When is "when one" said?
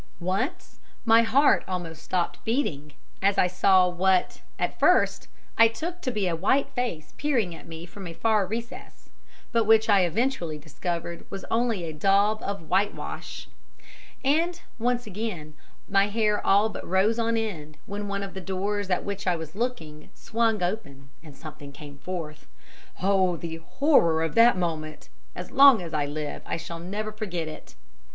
17.85-18.23